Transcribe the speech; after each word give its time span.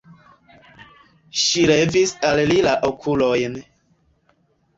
Ŝi 1.41 1.65
levis 1.73 2.15
al 2.31 2.41
li 2.53 2.57
la 2.69 2.75
okulojn. 2.89 3.61